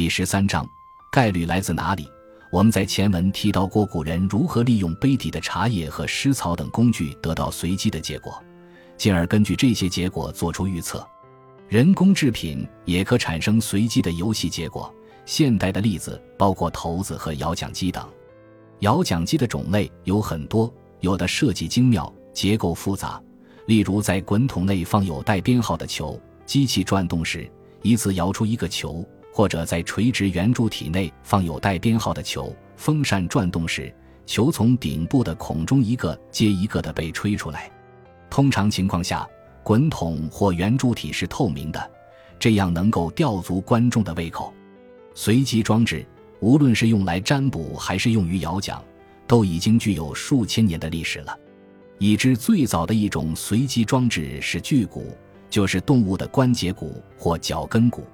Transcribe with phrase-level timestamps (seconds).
[0.00, 0.66] 第十三章，
[1.12, 2.08] 概率来自哪里？
[2.50, 8.42] 我们在前文提到过，古人如何利用杯底的茶叶和湿草等工具得到随机的结果，
[8.96, 11.06] 进而根据这些结果做出预测。
[11.68, 14.90] 人工制品也可产生随机的游戏结果。
[15.26, 18.08] 现代的例子包括骰子和摇奖机等。
[18.78, 23.22] 摇奖机的种类有很多，有的设计精妙，结构复杂。
[23.66, 27.46] 例如，在滚筒内放有带编号的球，机器转动时
[27.82, 33.94] 一次摇出一个球；或者在垂直圆柱体内放有带编号的球，风扇转动时
[34.26, 37.70] 球从顶部的孔中一个接一个的被吹出来。
[38.28, 39.28] 通常情况下，
[39.62, 41.90] 滚筒或圆柱体是透明的，
[42.38, 44.52] 这样能够吊足观众的胃口。
[45.14, 46.06] 随机装置，
[46.40, 48.82] 无论是用来占卜还是用于摇奖，
[49.26, 51.36] 都已经具有数千年的历史了。
[51.98, 55.14] 已知最早的一种随机装置是巨骨，
[55.50, 58.06] 就是动物的关节骨或脚跟骨。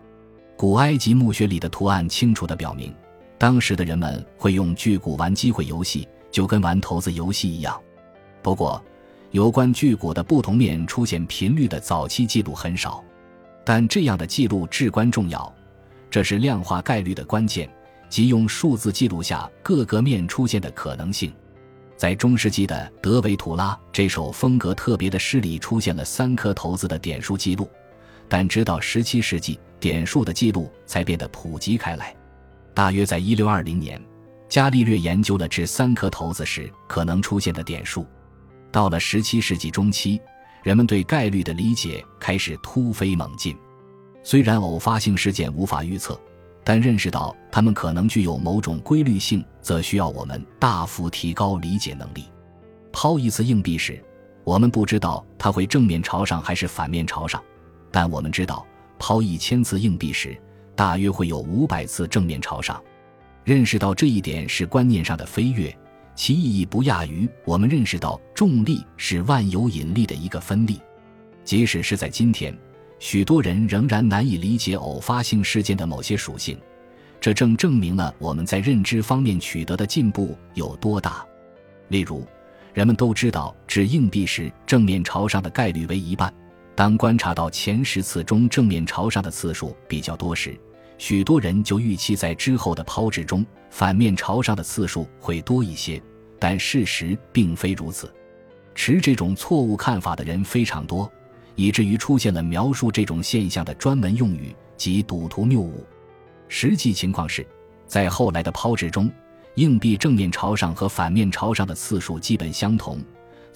[0.57, 2.95] 古埃及墓穴里的图案清楚地表明，
[3.37, 7.79] 当时的人们会用巨骨玩机会游戏，就跟玩骰子游戏一样。
[8.43, 8.83] 不过，
[9.33, 13.05] 有关巨骨的不同面出现频率的早期记录很少，
[13.67, 15.53] 但这样的记录至关重要。
[16.11, 17.69] 这是量化概率的关键，
[18.09, 21.31] 即用数字记录下各个面出现的可能性。
[21.99, 27.69] 在中世纪的《德维图拉》这首风格特别的诗里，出现了三颗骰子的点数记录，
[28.29, 32.15] 但直到17世纪，点数的记录才变得普及开来。
[32.75, 34.03] 大约在1620年，
[34.49, 38.07] 伽利略研究了掷三颗骰子时可能出现的点数。
[38.71, 40.21] 到了17世纪中期，
[40.63, 43.57] 人们对概率的理解开始突飞猛进。
[44.23, 46.21] 虽然偶发性事件无法预测，
[46.65, 52.25] 但认识到它们可能具有某种规律性，则需要我们大幅提高理解能力。
[52.93, 54.03] 抛一次硬币时，
[54.43, 57.43] 我们不知道它会正面朝上还是反面朝上，
[57.97, 58.67] 但我们知道
[58.99, 60.39] 抛一千次硬币时，
[60.75, 62.79] 大约会有五百次正面朝上。
[63.43, 65.75] 认识到这一点是观念上的飞跃，
[66.15, 70.79] 其意义不亚于我们认识到重力是万有引力的一个分力。
[71.43, 72.55] 即使是在今天。
[72.99, 76.59] 许多人仍然难以理解偶发性事件的某些属性，
[77.19, 81.25] 这正证明了我们在认知方面取得的进步有多大。
[81.89, 82.27] 例如，
[82.75, 86.31] 人们都知道掷硬币时正面朝上的概率为一半。
[86.77, 90.55] 当观察到前十次中正面朝上的次数比较多时，
[90.99, 96.01] 许多人就预期在之后的抛掷中反面朝上的次数会多一些。
[96.39, 98.13] 但事实并非如此，
[98.75, 101.11] 持这种错误看法的人非常多。
[101.55, 105.83] 以至于出现了描述这种现象的专门用语，即赌徒谬误。
[106.49, 107.47] 实际情况是，
[107.87, 109.11] 在后来的抛掷中，
[109.55, 113.01] 硬币正面朝上和反面朝上的次数基本相同。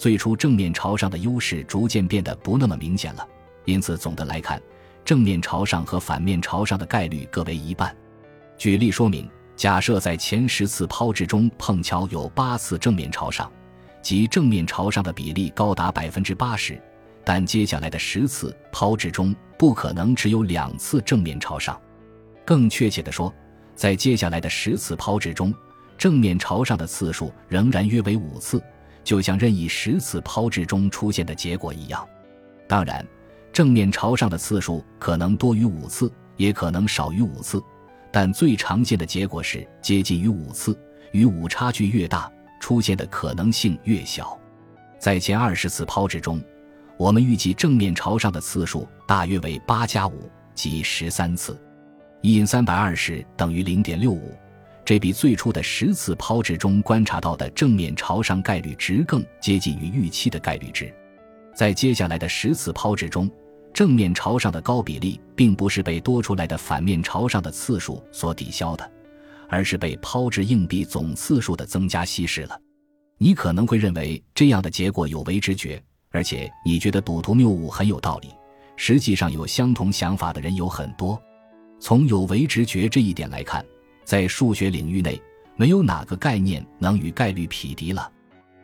[0.00, 3.28] 最初正面朝上的优势逐渐变得不那么明显了。
[3.66, 4.58] 因此，总的来看，
[5.04, 7.94] 正面朝上和反面朝上的概率各为一半。
[8.56, 13.52] 举例说明：假设在前十次抛掷中碰巧有八次正面朝上，
[14.00, 16.80] 即正面朝上的比例高达百分之八十。
[17.22, 21.78] 但接下来的十次抛掷中，不可能只有两次正面朝上。
[22.46, 23.30] 更确切地说，
[23.74, 25.52] 在接下来的十次抛掷中，
[25.98, 28.62] 正面朝上的次数仍然约为五次，
[29.02, 32.06] 就像任意十次抛掷中出现的结果一样。
[32.68, 33.06] 当然，
[33.52, 37.62] 正面朝上的次数可能多于五次，也可能少于五次，
[38.12, 40.78] 但最常见的结果是接近于五次。
[41.12, 42.30] 与五差距越大，
[42.60, 44.38] 出现的可能性越小。
[44.98, 46.40] 在前二十次抛掷中。
[46.96, 51.58] 我们预计正面朝上的次数大约为八加五，即十三次。
[52.20, 54.34] 一因三百二十等于零点六五，
[54.90, 60.92] 这比最初的十次抛掷中观察到的正面朝上概率值更接近于预期的概率值。
[61.54, 63.30] 在接下来的十次抛掷中，
[63.72, 68.92] 正面朝上的高比例并不是被多出来的反面朝上的次数所抵消的，
[69.48, 72.60] 而是被抛掷硬币总次数的增加稀释了。
[73.16, 75.80] 你可能会认为这样的结果有违直觉。
[76.10, 78.30] 而且你觉得赌徒谬误很有道理，
[78.74, 81.16] 实际上有相同想法的人有很多。
[81.78, 83.64] 从有为直觉这一点来看，
[84.04, 85.20] 在数学领域内，
[85.56, 88.10] 没有哪个概念能与概率匹敌了。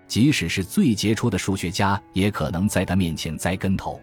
[0.06, 4.00] 即使是最杰出的数学家，也可能在他面前栽跟头。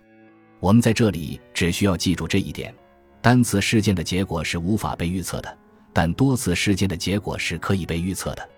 [0.60, 2.74] 我们在这里只需要记住这一点：
[3.22, 5.58] 单次事件的结果是无法被预测的，
[5.92, 8.50] 但多次事件的结果是可以被预测的。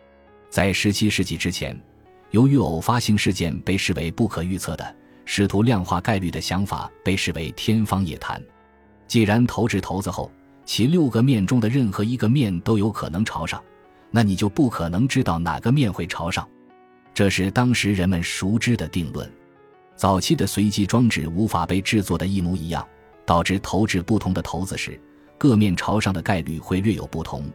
[0.50, 1.80] 在17世纪之前。
[2.32, 8.42] 由于偶发性事件被视为不可预测的，试图量化概率的想法被视为天方夜谭。
[9.08, 10.30] 既然投掷骰子后，
[10.66, 13.64] 其六个面中的任何一个面都有可能朝上，
[14.12, 16.48] 那你就不可能知道哪个面会朝上。
[17.14, 19.32] 这是当时人们熟知的定论。
[19.96, 22.86] 早期的随机装置无法被制作的一模一样，
[23.26, 25.00] 导致投掷不同的骰子时，
[25.38, 27.50] 各面朝上的概率会略有不同。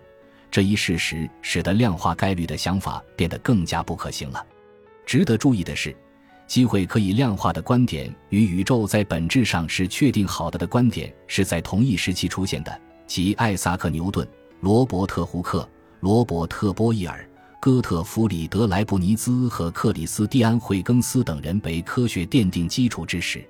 [0.50, 4.44] 这一事实使得量化概率的想法变得更加不可行了。
[5.04, 5.94] 值得注意的是，
[6.46, 12.80] 机会可以量化的观点与宇宙在本质上是确定好的的观点是在同一时期出现的，
[13.10, 14.24] 即艾萨克·牛顿、
[14.60, 15.68] 罗伯特·胡克、
[15.98, 17.28] 罗伯特·波义尔、
[17.60, 23.44] 哥特弗里德·莱布尼兹和克里斯蒂安·惠更斯等人为科学奠定基础之时。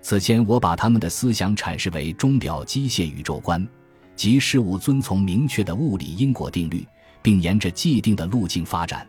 [0.00, 3.68] 此前，我把他们的思想阐释为钟表机械宇宙观。
[4.16, 6.82] 即事物遵从明确的物理因果定律，
[7.20, 9.06] 并沿着既定的路径发展。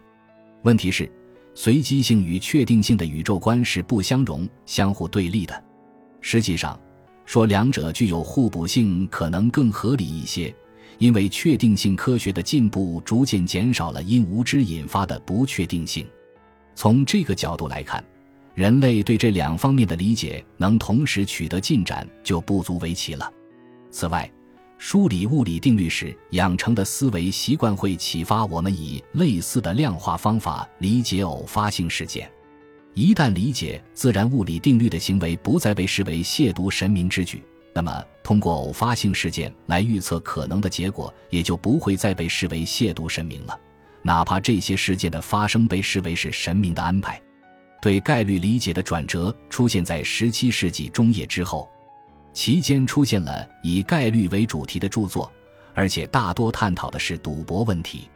[0.64, 1.10] 问题是，
[1.54, 5.64] 随机性与确定性的宇宙观是不相容、相互对立的。
[6.20, 6.78] 实际上，
[7.25, 10.54] 说两者具有互补性可能更合理一些，
[11.00, 16.07] 因为确定性科学的进步逐渐减少了因无知引发的不确定性。
[16.75, 18.04] 从这个角度来看，
[18.54, 23.30] 人类对这两方面的理解能同时取得进展就不足为奇了。
[23.89, 24.31] 此外，
[24.77, 32.30] 梳理物理定律时养成的思维习惯会启发我们以类似的量化方法理解偶发性事件。
[32.96, 37.44] 一旦理解自然物理定律的行为不再被视为亵渎神明之举，
[37.74, 43.60] 那么通过偶发性事件来预测可能的结果也就不会再被视为亵渎神明了，
[44.02, 47.22] 哪怕这些事件的发生被视为是神明的安排。
[47.82, 51.70] 对概率理解的转折出现在十七世纪中叶之后。
[52.34, 55.32] 期间出现了以概率为主题的著作，
[55.74, 58.10] 而且大多探讨的是赌博问题。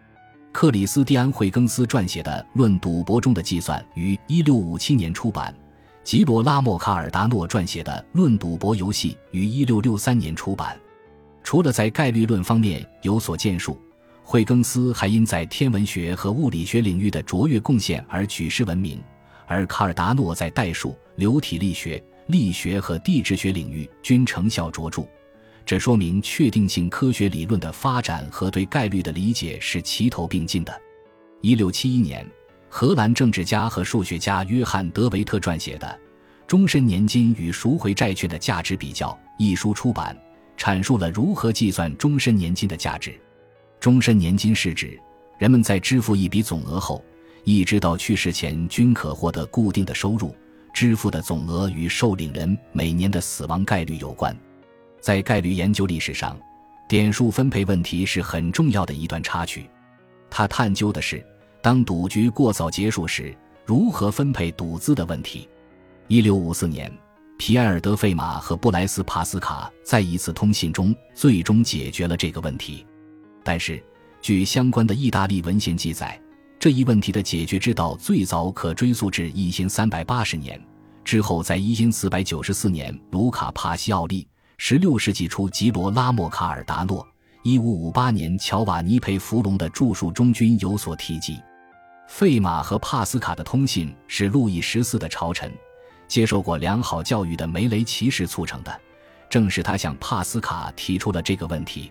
[0.52, 5.56] 克里斯蒂安·惠更斯撰写的《论赌博中的计算》于1657年出版，
[6.04, 10.78] 吉罗拉莫·卡尔达诺撰写的《论赌博游戏》于1663年出版。
[11.44, 13.80] 除了在概率论方面有所建树，
[14.24, 19.00] 惠更斯还因在天文学和物理学领域的卓越贡献而举世闻名，
[19.46, 22.04] 而卡尔达诺在代数、流体力学。
[22.28, 25.04] 力学和地质学领域均成效卓著，
[25.70, 30.82] 这说明确定性科学理论的发展和对概率的理解是齐头并进的。
[31.42, 32.28] 一六七一年，
[32.70, 35.86] 荷兰政治家和数学家约翰·德维特撰写的
[36.48, 40.18] 《终身年金与赎回债券的价值比较》一书出版，
[40.58, 43.14] 阐述了如何计算终身年金的价值。
[43.80, 45.00] 终身年金是指
[45.38, 47.06] 人们在支付一笔总额后，
[47.44, 50.36] 一直到去世前均可获得固定的收入。
[50.74, 54.36] 支付的总额与受领人每年的死亡概率有关。
[55.00, 56.38] 在概率研究历史上，
[56.88, 59.70] 点数分配问题是很重要的一段插曲。
[60.30, 61.26] 它探究的是
[61.62, 63.36] 当赌局过早结束时
[63.66, 65.48] 如何分配赌资的问题。
[66.08, 66.92] 一六五四年，
[67.38, 72.86] 皮埃尔·德费马和布莱斯·帕斯卡在一次通信中最终解决了这个问题。
[73.44, 73.84] 但是，
[74.22, 76.20] 据相关的意大利文献记载。
[76.60, 80.62] 这一问题的解决之道最早可追溯至一千三百八十年，
[81.06, 84.28] 之后在一千四百九十四年，卢卡·帕西奥利；
[84.62, 87.02] 十六世纪初，吉罗拉莫·卡尔达诺；
[87.44, 91.40] 一五五八年，乔瓦尼·佩弗隆的著述中均有所提及。
[92.10, 95.50] 费马和帕斯卡的通信是路易十四的朝臣、
[96.10, 98.82] 接受过良好教育的梅雷骑士促成的，
[99.30, 101.90] 正是他向帕斯卡提出了这个问题。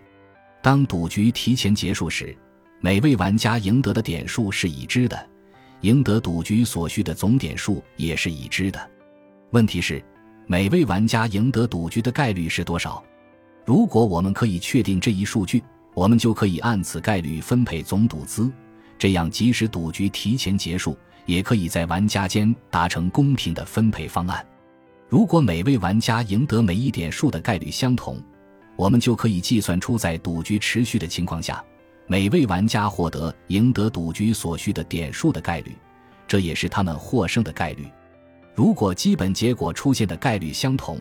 [0.61, 2.37] 当赌局提前结束时。
[2.81, 5.29] 每位玩家赢得的点数是已知的，
[5.81, 8.89] 赢得赌局所需的总点数也是已知的。
[9.49, 10.01] 问题是，
[10.51, 13.03] 每位玩家赢得赌局的概率是多少？
[13.65, 15.63] 如果我们可以确定这一数据，
[15.93, 18.51] 我们就可以按此概率分配总赌资，
[18.97, 20.97] 这样即使赌局提前结束，
[21.27, 24.43] 也可以在玩家间达成公平的分配方案。
[25.07, 28.19] 如果每位玩家赢得每一点数的概率相同，
[28.75, 31.63] 我们就可以计算出在赌局持续的情况下。
[32.07, 35.75] 每位玩家获得赢得赌局所需的点数的概率，
[36.27, 37.87] 这也是他们获胜的概率。
[38.59, 40.99] 如果基本结果出现的概率相同，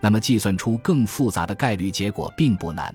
[0.00, 2.92] 那么计算出更复杂的概率结果并不难。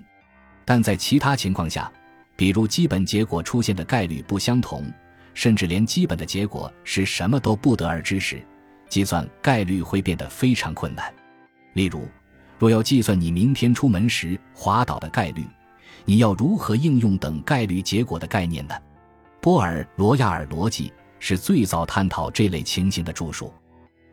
[0.65, 1.89] 但在其他情况下，
[2.36, 4.91] 比如基本结果出现的概率不相同，
[5.33, 8.45] 甚至连基本的结果是什么都不得而知时，
[8.89, 11.10] 计算概率会变得非常困难。
[11.72, 12.05] 例如，
[12.60, 15.45] 若要计算你明天出门时滑倒的概率。
[16.03, 18.75] 你要如何应用等概率结果的概念呢？
[19.39, 23.53] 波尔·罗亚尔逻辑是最早探讨这类情形的著述。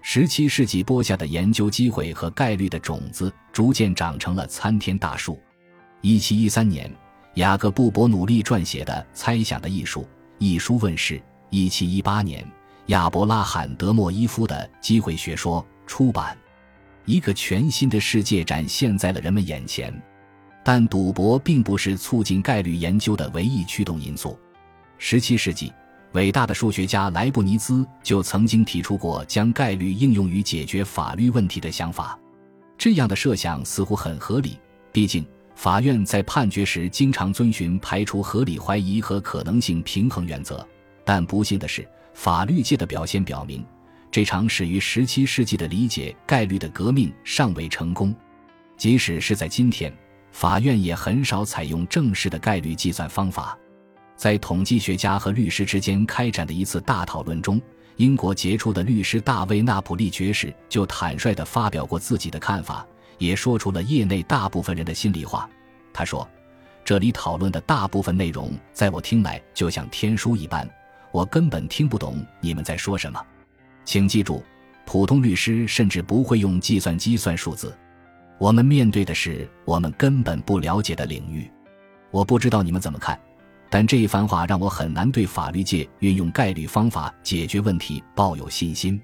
[0.02, 5.38] 十七世纪播下的研究机会和概率的种子逐渐长成了参天大树。
[6.00, 6.90] 一七一三年，
[7.34, 10.02] 雅各布·伯努利撰写的《猜想的艺术》
[10.38, 11.20] 一书问世。
[11.50, 12.46] 一七一八年，
[12.86, 16.36] 亚伯拉罕·德莫伊夫的《机会学说》出版。
[17.04, 19.92] 一个全新的世界展现在了人们眼前。
[20.62, 24.38] 但赌博并不是促进概率研究的唯一驱动因素。
[24.98, 25.72] 十七世纪，
[26.12, 32.18] 伟大的数学家莱布尼兹就曾经提出过将概率应用于解决法律问题的想法。
[32.76, 34.58] 这样的设想似乎很合理，
[34.90, 35.24] 毕竟
[35.54, 40.66] 法院在判决时经常遵循排除合理怀疑和可能性平衡原则，
[41.04, 43.64] 但不幸的是，法律界的表现表明，
[44.10, 48.12] 这场始于17世纪的理解概率的革命尚未成功。
[48.76, 49.94] 即使是在今天，
[50.32, 53.56] 法院也很少采用正式的概率计算方法。
[54.20, 57.58] 在统计学家和律师之间开展的一次大讨论中，
[57.96, 62.86] 英国杰出的律师大卫·纳普利爵士就坦率地发表过自己的看法。
[63.16, 65.48] 也说出了业内大部分人的心里话。
[65.90, 66.28] 他说
[66.84, 70.68] ：“这里讨论的大部分内容，在我听来就像天书一般，
[71.12, 73.18] 我根本听不懂你们在说什么。
[73.86, 74.44] 请记住，
[74.84, 77.74] 普通律师甚至不会用计算机算数字。
[78.36, 81.50] 我们面对的是我们根本不了解的领域。
[82.10, 83.18] 我不知道你们怎么看，
[83.70, 89.00] 但这一番话让我很难对法律界运用概率方法解决问题抱有信心。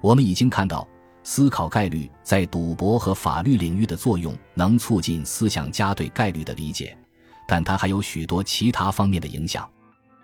[0.00, 0.86] 我们已经看到。”
[1.24, 6.96] 思考概率在赌博和法律领域的作用，能促进思想家对概率的理解，
[7.46, 9.68] 但它还有许多其他方面的影响。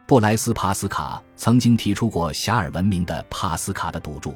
[0.06, 4.34] 布莱斯·帕斯卡曾经提出过遐迩闻名的帕斯卡的赌注。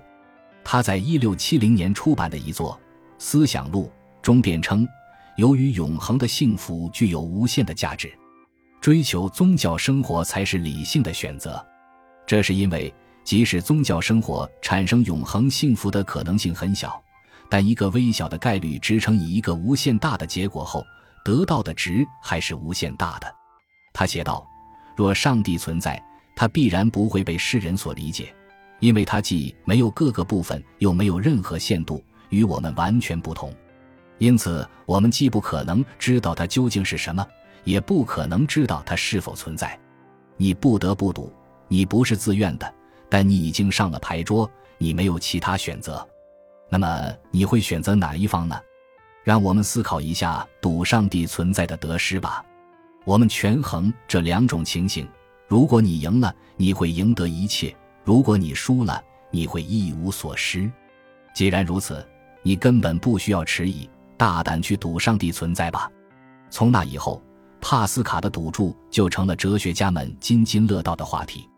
[0.63, 2.75] 他在一六七零年出版的一作
[3.17, 3.91] 《思想录》
[4.23, 4.87] 中辩称，
[5.39, 8.13] 由于永恒的幸福具有无限的价值，
[8.81, 11.65] 追求宗教生活才是理性的选择。
[12.27, 12.93] 这是因为。
[13.25, 16.99] 即使宗教生活产生永恒幸福的可能性很小，
[17.51, 20.83] 但一个微小的概率值乘以一个无限大的结果后，
[21.23, 23.31] 得到的值还是无限大的。
[23.93, 24.49] 他写道
[24.97, 26.03] ：“若上帝存在，
[26.35, 28.35] 他必然不会被世人所理解，
[28.81, 33.53] 因为他既没有各个部分，又没有任何限度，与我们完全不同。
[34.17, 37.27] 因此，我们既不可能知道它究竟是什么，
[37.69, 39.79] 也不可能知道它是否存在。
[40.39, 41.31] 你不得不赌，
[41.69, 42.75] 你不是自愿的。”
[43.11, 46.07] 但你已经上了牌桌，你没有其他选择，
[46.69, 48.61] 那么你会选择哪一方呢？
[49.25, 52.45] 让我们思考一下赌上帝存在的得失吧。
[53.07, 55.09] 我们权衡这两种情形：
[55.47, 60.71] 如果你赢了，你会赢得一切；如果你输了，你会一无所失。
[61.35, 62.07] 既然如此，
[62.43, 65.91] 你根本不需要迟疑，大胆去赌上帝存在吧。
[66.51, 67.23] 从那以后，
[67.61, 71.49] 帕斯卡的赌注就成了哲学家们津津乐道的话题。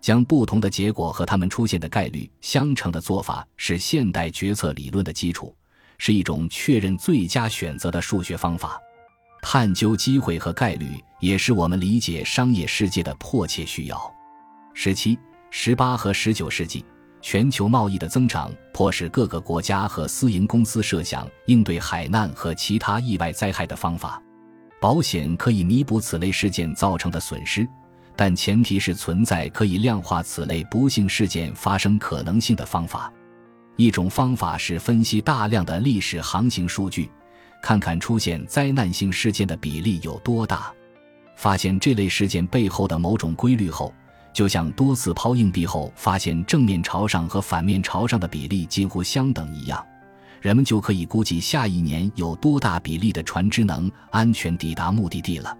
[0.00, 5.54] 将不同的结果和它们出现的概率相乘的做法是现代决策理论的基础，
[5.96, 8.80] 是一种确认最佳选择的数学方法。
[9.40, 10.86] 探究机会和概率
[11.20, 14.12] 也是我们理解商业世界的迫切需要。
[14.74, 15.16] 十七、
[15.50, 16.84] 十八和十九世纪，
[17.20, 24.20] 全球贸易的增长迫使各个国家和私营公司设想应对海难和其他意外灾害的方法。
[24.82, 27.64] 保险可以弥补此类事件造成的损失。
[28.16, 33.10] 但前提是存在可以量化此类不幸事件发生可能性的方法。
[33.76, 37.08] 一种方法是分析大量的历史航行数据，
[37.62, 40.72] 看看出现灾难性事件的比例有多大。
[41.36, 43.94] 发现这类事件背后的某种规律后，
[44.34, 49.84] 就像多次抛硬币后发现正面朝上和反面朝上的比例近乎相等一样，
[50.42, 55.56] 人们就可以估计下一年有多大比例的船只能安全抵达目的地了。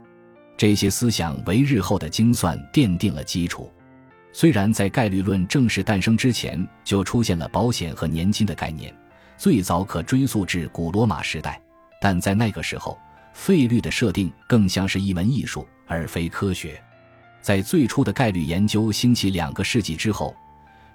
[0.56, 3.72] 这些思想为日后的精算奠定了基础。
[4.32, 8.92] 虽然在概率论正式诞生之前就出现了保险和年金的概念，
[9.36, 11.62] 最早可追溯至古罗马时代，
[12.00, 12.98] 但在那个时候，
[13.32, 16.82] 费率的设定更像是一门艺术而非科学。
[17.40, 20.34] 在最初的概率研究兴起两个世纪之后，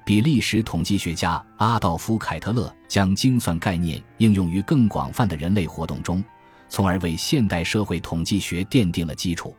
[0.08, 6.24] 比利时统计学家阿道夫·凯特勒将精算概念应用于更广泛的人类活动中。
[6.70, 9.54] 从而为现代社会统计学奠定了基础。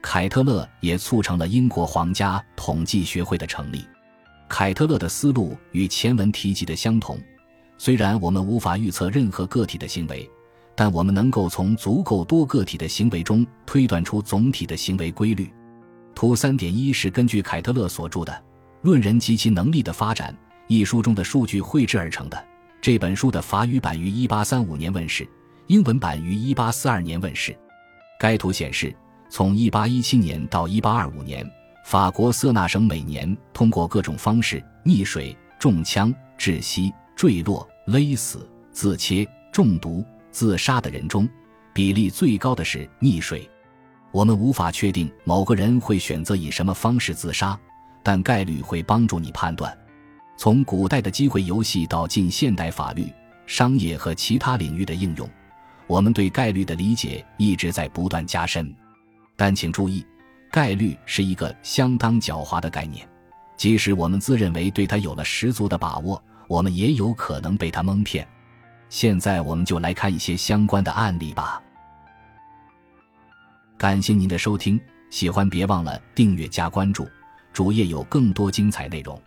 [0.00, 3.84] 凯特勒也促成了英国皇家统计学会的成立。
[4.48, 7.20] 凯特勒的思路与前文提及的相同。
[7.76, 10.26] 虽然我们无法预测任何个体的行为，
[10.74, 15.52] 但我们能够从足够多个体的行为中推断出总体的行为规律。
[16.14, 18.32] 图三点一是根据凯特勒所著的
[18.82, 20.32] 《论人及其能力的发展》
[20.66, 22.44] 一书中的数据绘制而成的。
[22.80, 25.26] 这本书的法语版于一八三五年问世。
[25.68, 27.56] 英文版于1842年问世。
[28.18, 28.94] 该图显示，
[29.30, 31.50] 从1817年到1825年，
[31.86, 41.28] 法国瑟纳省每年通过各种方式溺水、中枪、窒息、坠落、勒死、自切、中毒、自杀的人中，
[41.72, 43.48] 比例最高的是溺水。
[44.10, 47.58] 我们无法确定某个人会选择以什么方式自杀，
[48.02, 49.76] 但概率会帮助你判断。
[50.36, 53.12] 从古代的机会游戏到近现代法律、
[53.46, 55.28] 商业和其他领域的应用。
[55.86, 58.74] 我们对概率的理解一直在不断加深，
[59.36, 60.04] 但请注意，
[60.50, 63.06] 概率是一个相当狡猾的概念。
[63.56, 68.26] 即使我们自认为对它有了十足的把握，我们也有可能被它蒙骗。
[68.88, 71.62] 现在，我们就来看一些相关的案例吧。
[73.76, 74.80] 感谢您的收听，
[75.10, 77.06] 喜欢别忘了订阅加关注，
[77.52, 79.20] 主页有更多精彩内容。